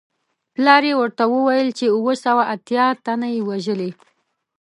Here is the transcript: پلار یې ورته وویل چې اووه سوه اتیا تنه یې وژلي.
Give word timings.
پلار 0.53 0.83
یې 0.89 0.93
ورته 0.99 1.23
وویل 1.33 1.69
چې 1.79 1.85
اووه 1.95 2.13
سوه 2.25 2.43
اتیا 2.53 2.85
تنه 3.05 3.27
یې 3.35 3.41
وژلي. 3.49 3.91